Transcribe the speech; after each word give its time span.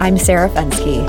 I'm 0.00 0.16
Sarah 0.16 0.48
Fenske. 0.48 1.04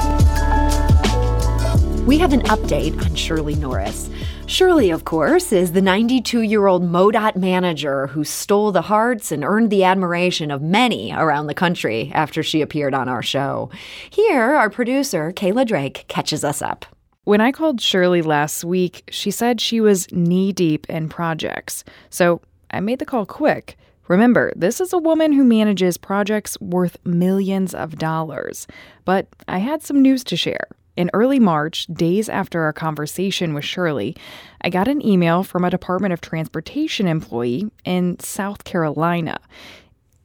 We 2.08 2.18
have 2.18 2.34
an 2.34 2.42
update 2.42 3.00
on 3.06 3.14
Shirley 3.14 3.54
Norris. 3.54 4.10
Shirley, 4.48 4.90
of 4.90 5.06
course, 5.06 5.52
is 5.52 5.74
the 5.74 5.82
92 5.82 6.42
year 6.42 6.66
old 6.66 6.82
MoDOT 6.82 7.36
manager 7.36 8.08
who 8.08 8.24
stole 8.24 8.72
the 8.72 8.82
hearts 8.82 9.32
and 9.32 9.44
earned 9.44 9.70
the 9.70 9.84
admiration 9.84 10.50
of 10.50 10.64
many 10.64 11.14
around 11.14 11.46
the 11.46 11.54
country 11.54 12.12
after 12.16 12.42
she 12.42 12.62
appeared 12.62 12.96
on 12.96 13.08
our 13.08 13.22
show. 13.22 13.70
Here, 14.10 14.56
our 14.56 14.72
producer, 14.72 15.32
Kayla 15.32 15.68
Drake, 15.68 16.06
catches 16.08 16.44
us 16.44 16.60
up. 16.60 16.88
When 17.26 17.42
I 17.42 17.52
called 17.52 17.80
Shirley 17.80 18.24
last 18.24 18.64
week, 18.64 19.04
she 19.12 19.30
said 19.30 19.62
she 19.62 19.80
was 19.80 20.12
knee 20.12 20.52
deep 20.52 20.90
in 20.90 21.10
projects. 21.10 21.84
So 22.10 22.42
I 22.72 22.80
made 22.80 22.98
the 22.98 23.06
call 23.06 23.28
quick. 23.28 23.78
Remember, 24.10 24.52
this 24.56 24.82
is 24.82 24.92
a 24.92 24.98
woman 24.98 25.32
who 25.32 25.44
manages 25.44 25.98
projects 25.98 26.60
worth 26.60 26.98
millions 27.06 27.76
of 27.76 27.98
dollars. 27.98 28.68
But 29.06 29.28
I 29.48 29.60
had 29.60 29.84
some 29.84 30.02
news 30.02 30.24
to 30.26 30.36
share. 30.36 30.68
In 30.98 31.12
early 31.14 31.40
March, 31.40 31.86
days 31.86 32.28
after 32.28 32.64
our 32.64 32.74
conversation 32.74 33.54
with 33.54 33.64
Shirley, 33.64 34.18
I 34.62 34.70
got 34.70 34.88
an 34.88 35.06
email 35.06 35.44
from 35.44 35.64
a 35.64 35.70
Department 35.70 36.12
of 36.12 36.22
Transportation 36.22 37.08
employee 37.08 37.72
in 37.86 38.20
South 38.20 38.64
Carolina. 38.64 39.40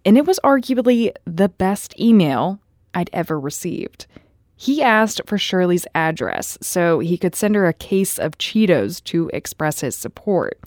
And 0.04 0.16
it 0.16 0.26
was 0.26 0.40
arguably 0.42 1.12
the 1.26 1.50
best 1.50 1.98
email 2.00 2.58
I'd 2.94 3.10
ever 3.12 3.38
received. 3.38 4.06
He 4.56 4.82
asked 4.82 5.20
for 5.26 5.36
Shirley's 5.36 5.86
address 5.94 6.56
so 6.62 7.00
he 7.00 7.18
could 7.18 7.34
send 7.34 7.54
her 7.54 7.68
a 7.68 7.74
case 7.74 8.18
of 8.18 8.38
Cheetos 8.38 9.04
to 9.04 9.30
express 9.34 9.80
his 9.80 9.94
support. 9.94 10.58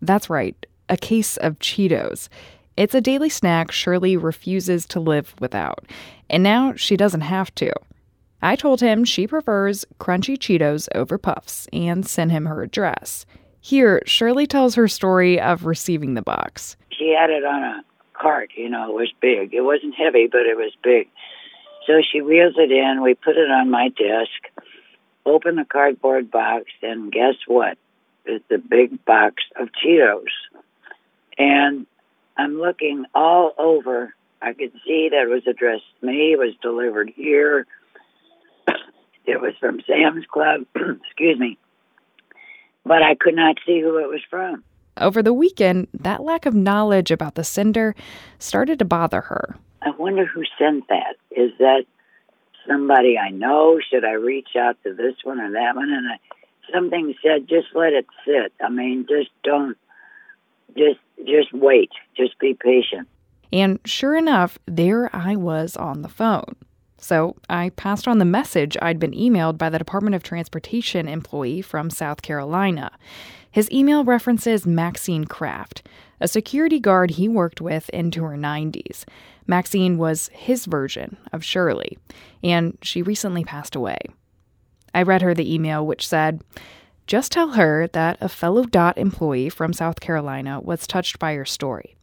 That's 0.00 0.30
right, 0.30 0.56
a 0.88 0.96
case 0.96 1.36
of 1.38 1.58
Cheetos. 1.58 2.28
It's 2.76 2.94
a 2.94 3.00
daily 3.00 3.28
snack 3.28 3.72
Shirley 3.72 4.16
refuses 4.16 4.86
to 4.86 5.00
live 5.00 5.34
without, 5.40 5.86
and 6.28 6.42
now 6.42 6.74
she 6.74 6.96
doesn't 6.96 7.22
have 7.22 7.54
to. 7.56 7.72
I 8.42 8.54
told 8.54 8.80
him 8.80 9.04
she 9.04 9.26
prefers 9.26 9.84
crunchy 9.98 10.36
Cheetos 10.36 10.88
over 10.94 11.16
puffs 11.16 11.66
and 11.72 12.06
sent 12.06 12.32
him 12.32 12.46
her 12.46 12.62
address. 12.62 13.24
Here, 13.60 14.02
Shirley 14.06 14.46
tells 14.46 14.74
her 14.74 14.88
story 14.88 15.40
of 15.40 15.64
receiving 15.64 16.14
the 16.14 16.22
box. 16.22 16.76
She 16.90 17.16
had 17.18 17.30
it 17.30 17.44
on 17.44 17.62
a 17.62 17.84
cart, 18.12 18.50
you 18.56 18.68
know, 18.68 18.90
it 18.90 18.94
was 18.94 19.12
big. 19.20 19.54
It 19.54 19.62
wasn't 19.62 19.94
heavy, 19.94 20.28
but 20.30 20.42
it 20.42 20.56
was 20.56 20.72
big. 20.82 21.08
So 21.86 21.94
she 22.12 22.20
wheels 22.20 22.54
it 22.56 22.70
in, 22.70 23.02
we 23.02 23.14
put 23.14 23.36
it 23.36 23.50
on 23.50 23.70
my 23.70 23.88
desk, 23.88 24.52
open 25.24 25.56
the 25.56 25.64
cardboard 25.64 26.30
box, 26.30 26.66
and 26.82 27.10
guess 27.10 27.34
what? 27.46 27.78
It's 28.24 28.44
a 28.50 28.58
big 28.58 29.04
box 29.04 29.42
of 29.58 29.68
Cheetos. 29.72 30.24
And 31.38 31.86
I'm 32.36 32.58
looking 32.58 33.04
all 33.14 33.52
over. 33.58 34.14
I 34.40 34.52
could 34.52 34.72
see 34.86 35.08
that 35.10 35.22
it 35.22 35.28
was 35.28 35.46
addressed 35.46 35.84
to 36.00 36.06
me, 36.06 36.32
it 36.32 36.38
was 36.38 36.54
delivered 36.62 37.12
here 37.14 37.66
it 39.26 39.40
was 39.40 39.52
from 39.60 39.80
Sam's 39.86 40.24
Club, 40.26 40.62
excuse 40.74 41.38
me, 41.38 41.58
but 42.84 43.02
I 43.02 43.14
could 43.14 43.34
not 43.34 43.56
see 43.66 43.80
who 43.80 43.98
it 43.98 44.08
was 44.08 44.22
from. 44.28 44.64
Over 44.98 45.22
the 45.22 45.34
weekend, 45.34 45.88
that 45.92 46.22
lack 46.22 46.46
of 46.46 46.54
knowledge 46.54 47.10
about 47.10 47.34
the 47.34 47.44
sender 47.44 47.94
started 48.38 48.78
to 48.78 48.84
bother 48.84 49.22
her. 49.22 49.56
I 49.82 49.90
wonder 49.90 50.24
who 50.24 50.42
sent 50.58 50.88
that. 50.88 51.16
Is 51.30 51.50
that 51.58 51.84
somebody 52.66 53.18
I 53.18 53.30
know? 53.30 53.78
Should 53.90 54.04
I 54.04 54.12
reach 54.12 54.48
out 54.58 54.76
to 54.84 54.94
this 54.94 55.14
one 55.22 55.38
or 55.38 55.52
that 55.52 55.76
one? 55.76 55.90
And 55.90 56.06
I, 56.08 56.72
something 56.72 57.14
said, 57.22 57.46
just 57.46 57.68
let 57.74 57.92
it 57.92 58.06
sit. 58.24 58.52
I 58.64 58.70
mean, 58.70 59.06
just 59.06 59.30
don't, 59.44 59.76
just 60.76 61.00
just 61.18 61.52
wait. 61.52 61.90
Just 62.16 62.38
be 62.38 62.54
patient. 62.54 63.08
And 63.52 63.78
sure 63.84 64.16
enough, 64.16 64.58
there 64.66 65.14
I 65.14 65.36
was 65.36 65.76
on 65.76 66.02
the 66.02 66.08
phone. 66.08 66.56
So 66.98 67.36
I 67.48 67.70
passed 67.70 68.08
on 68.08 68.18
the 68.18 68.24
message 68.24 68.76
I'd 68.80 68.98
been 68.98 69.12
emailed 69.12 69.58
by 69.58 69.70
the 69.70 69.78
Department 69.78 70.16
of 70.16 70.22
Transportation 70.22 71.08
employee 71.08 71.62
from 71.62 71.90
South 71.90 72.22
Carolina. 72.22 72.90
His 73.50 73.70
email 73.70 74.04
references 74.04 74.66
Maxine 74.66 75.24
Kraft, 75.24 75.86
a 76.20 76.28
security 76.28 76.80
guard 76.80 77.12
he 77.12 77.28
worked 77.28 77.60
with 77.60 77.88
into 77.90 78.24
her 78.24 78.36
90s. 78.36 79.04
Maxine 79.46 79.98
was 79.98 80.28
his 80.32 80.66
version 80.66 81.16
of 81.32 81.44
Shirley, 81.44 81.98
and 82.42 82.76
she 82.82 83.02
recently 83.02 83.44
passed 83.44 83.76
away. 83.76 83.98
I 84.94 85.02
read 85.02 85.22
her 85.22 85.34
the 85.34 85.52
email, 85.52 85.86
which 85.86 86.08
said, 86.08 86.42
Just 87.06 87.32
tell 87.32 87.50
her 87.50 87.86
that 87.88 88.18
a 88.20 88.28
fellow 88.28 88.64
DOT 88.64 88.98
employee 88.98 89.48
from 89.48 89.72
South 89.72 90.00
Carolina 90.00 90.60
was 90.60 90.86
touched 90.86 91.18
by 91.18 91.32
your 91.32 91.44
story. 91.44 91.96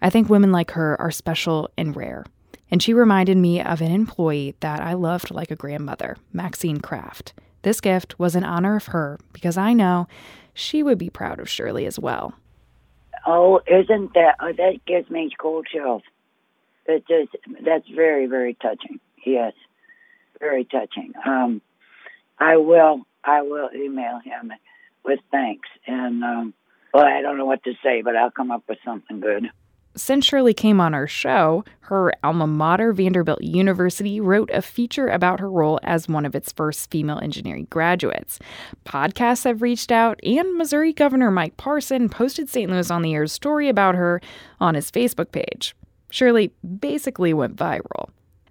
I 0.00 0.10
think 0.10 0.28
women 0.28 0.52
like 0.52 0.70
her 0.72 0.98
are 1.00 1.10
special 1.10 1.70
and 1.76 1.94
rare 1.94 2.24
and 2.70 2.82
she 2.82 2.92
reminded 2.92 3.36
me 3.36 3.60
of 3.60 3.80
an 3.80 3.92
employee 3.92 4.54
that 4.60 4.80
I 4.80 4.92
loved 4.94 5.30
like 5.30 5.50
a 5.50 5.56
grandmother, 5.56 6.16
Maxine 6.32 6.80
Kraft. 6.80 7.32
This 7.62 7.80
gift 7.80 8.18
was 8.18 8.36
in 8.36 8.44
honor 8.44 8.76
of 8.76 8.86
her 8.86 9.18
because 9.32 9.56
I 9.56 9.72
know 9.72 10.06
she 10.54 10.82
would 10.82 10.98
be 10.98 11.10
proud 11.10 11.40
of 11.40 11.48
Shirley 11.48 11.86
as 11.86 11.98
well. 11.98 12.34
Oh, 13.26 13.60
isn't 13.66 14.14
that 14.14 14.36
oh, 14.40 14.52
that 14.56 14.80
gives 14.86 15.10
me 15.10 15.30
cold 15.38 15.66
chills. 15.70 16.02
It 16.86 17.04
just 17.08 17.36
that's 17.64 17.88
very 17.94 18.26
very 18.26 18.54
touching. 18.54 19.00
Yes, 19.24 19.52
very 20.38 20.64
touching. 20.64 21.12
Um, 21.26 21.60
I 22.38 22.56
will 22.56 23.06
I 23.28 23.42
will 23.42 23.68
email 23.74 24.20
him 24.24 24.52
with 25.04 25.20
thanks 25.30 25.68
and 25.86 26.24
um, 26.24 26.54
well 26.94 27.04
I 27.04 27.20
don't 27.20 27.36
know 27.36 27.46
what 27.46 27.62
to 27.64 27.74
say, 27.82 28.02
but 28.02 28.16
I'll 28.16 28.30
come 28.30 28.50
up 28.50 28.64
with 28.68 28.78
something 28.84 29.20
good. 29.20 29.50
Since 29.96 30.26
Shirley 30.26 30.54
came 30.54 30.80
on 30.80 30.94
our 30.94 31.08
show, 31.08 31.64
her 31.80 32.12
alma 32.22 32.46
mater, 32.46 32.92
Vanderbilt 32.92 33.42
University, 33.42 34.20
wrote 34.20 34.48
a 34.52 34.62
feature 34.62 35.08
about 35.08 35.40
her 35.40 35.50
role 35.50 35.80
as 35.82 36.08
one 36.08 36.24
of 36.24 36.36
its 36.36 36.52
first 36.52 36.88
female 36.90 37.18
engineering 37.18 37.66
graduates. 37.68 38.38
Podcasts 38.84 39.42
have 39.42 39.60
reached 39.60 39.90
out, 39.90 40.20
and 40.22 40.56
Missouri 40.56 40.92
Governor 40.92 41.32
Mike 41.32 41.56
Parson 41.56 42.08
posted 42.08 42.48
St. 42.48 42.70
Louis 42.70 42.90
on 42.92 43.02
the 43.02 43.14
Air's 43.14 43.32
story 43.32 43.68
about 43.68 43.96
her 43.96 44.20
on 44.60 44.76
his 44.76 44.88
Facebook 44.88 45.32
page. 45.32 45.74
Shirley 46.10 46.52
basically 46.78 47.34
went 47.34 47.56
viral. 47.56 48.10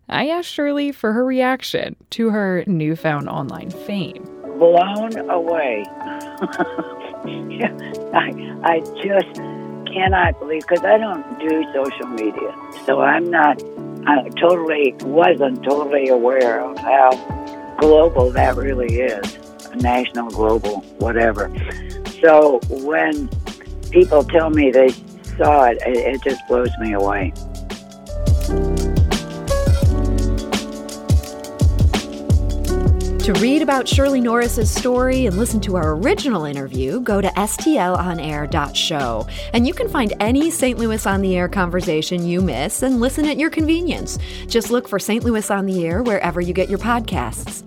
I 0.10 0.28
asked 0.28 0.50
Shirley 0.50 0.92
for 0.92 1.14
her 1.14 1.24
reaction 1.24 1.96
to 2.12 2.30
her 2.32 2.66
newfound 2.68 3.30
online 3.30 3.70
fame. 3.70 4.37
Blown 4.58 5.30
away. 5.30 5.86
I, 8.14 8.32
I 8.64 8.80
just 9.04 9.36
cannot 9.94 10.40
believe 10.40 10.62
because 10.68 10.84
I 10.84 10.98
don't 10.98 11.40
do 11.40 11.64
social 11.74 12.08
media, 12.08 12.56
so 12.86 13.02
I'm 13.02 13.30
not. 13.30 13.62
I 14.06 14.30
totally 14.40 14.96
wasn't 15.02 15.64
totally 15.64 16.08
aware 16.08 16.62
of 16.62 16.78
how 16.78 17.12
global 17.80 18.32
that 18.32 18.56
really 18.56 19.00
is, 19.02 19.38
national, 19.76 20.30
global, 20.30 20.82
whatever. 21.00 21.52
So 22.22 22.60
when 22.70 23.30
people 23.92 24.24
tell 24.24 24.50
me 24.50 24.72
they 24.72 24.90
saw 25.38 25.66
it, 25.66 25.78
it, 25.86 25.98
it 25.98 26.24
just 26.24 26.46
blows 26.48 26.72
me 26.80 26.94
away. 26.94 27.34
To 33.28 33.34
read 33.42 33.62
about 33.62 33.90
Shirley 33.90 34.22
Norris's 34.22 34.74
story 34.74 35.26
and 35.26 35.38
listen 35.38 35.60
to 35.60 35.76
our 35.76 35.96
original 35.96 36.46
interview, 36.46 37.02
go 37.02 37.20
to 37.20 37.28
stlonair.show. 37.28 39.28
And 39.54 39.68
you 39.68 39.74
can 39.74 39.90
find 39.90 40.14
any 40.22 40.50
St. 40.50 40.80
Louis 40.80 41.06
on 41.06 41.20
the 41.20 41.36
Air 41.36 41.50
conversation 41.50 42.26
you 42.26 42.42
miss 42.42 42.84
and 42.84 43.02
listen 43.02 43.26
at 43.26 43.36
your 43.36 43.50
convenience. 43.50 44.18
Just 44.48 44.72
look 44.72 44.88
for 44.88 44.98
St. 44.98 45.26
Louis 45.26 45.52
on 45.52 45.66
the 45.66 45.86
Air 45.86 46.04
wherever 46.04 46.40
you 46.40 46.54
get 46.54 46.70
your 46.70 46.80
podcasts. 46.80 47.66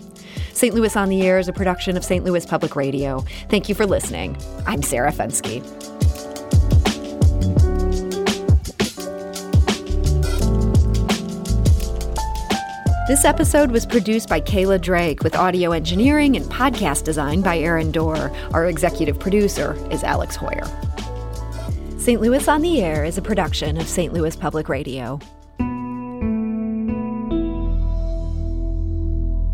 St. 0.54 0.75
Louis 0.75 0.97
on 0.97 1.10
the 1.10 1.21
Air 1.21 1.38
is 1.38 1.48
a 1.48 1.53
production 1.53 1.94
of 1.94 2.06
St. 2.06 2.25
Louis 2.25 2.47
Public 2.47 2.75
Radio. 2.75 3.22
Thank 3.50 3.69
you 3.69 3.75
for 3.75 3.84
listening. 3.84 4.38
I'm 4.66 4.82
Sarah 4.82 5.12
Fenske. 5.12 5.79
This 13.10 13.24
episode 13.24 13.72
was 13.72 13.86
produced 13.86 14.28
by 14.28 14.41
Kayla 14.41 14.80
Drake 14.80 15.24
with 15.24 15.34
audio 15.34 15.72
engineering 15.72 16.36
and 16.36 16.47
podcast 16.47 17.03
design 17.03 17.41
by 17.41 17.59
Aaron 17.59 17.91
Doerr. 17.91 18.30
Our 18.54 18.68
executive 18.68 19.18
producer 19.18 19.74
is 19.91 20.04
Alex 20.04 20.36
Heuer. 20.36 20.65
St. 22.01 22.21
Louis 22.21 22.47
on 22.47 22.62
the 22.62 22.80
Air 22.80 23.04
is 23.04 23.18
a 23.18 23.22
production 23.22 23.78
of 23.78 23.89
St. 23.89 24.12
Louis 24.12 24.36
Public 24.36 24.68
Radio. 24.68 25.18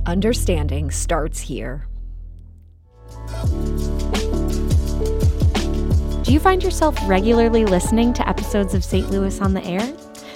Understanding 0.05 0.91
starts 0.91 1.41
here. 1.41 1.89
Do 6.25 6.31
you 6.31 6.41
find 6.41 6.63
yourself 6.63 6.99
regularly 7.09 7.65
listening 7.65 8.13
to 8.13 8.29
episodes 8.29 8.75
of 8.75 8.85
St. 8.85 9.11
Louis 9.11 9.41
on 9.41 9.55
the 9.55 9.65
Air? 9.65 9.97